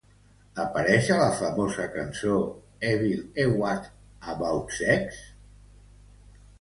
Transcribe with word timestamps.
Apareix 0.61 1.09
a 1.15 1.17
la 1.19 1.27
famosa 1.41 1.85
cançó 1.97 2.39
Evil 2.93 3.21
E-What 3.45 3.93
About 4.35 4.75
Sex? 4.79 5.21